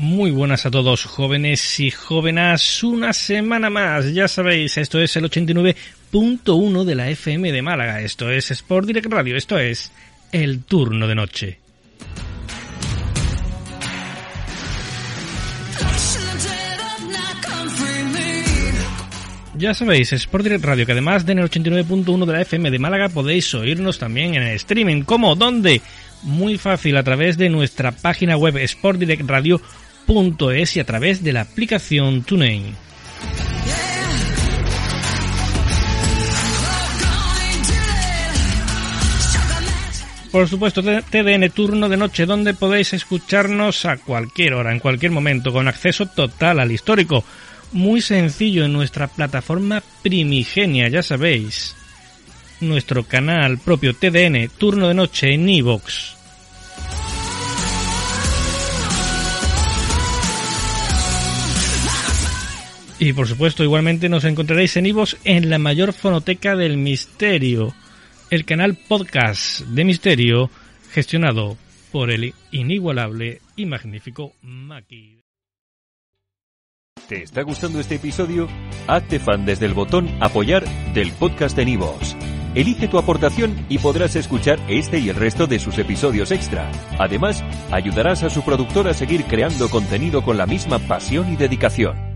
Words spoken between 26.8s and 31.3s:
a través de nuestra página web sportdirectradio.es y a través